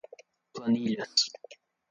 [0.53, 1.17] planilhas